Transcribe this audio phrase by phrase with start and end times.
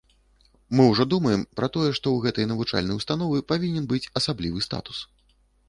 [0.77, 5.07] Мы ўжо думаем пра тое, што ў гэтай навучальнай установы павінен быць асаблівы статус.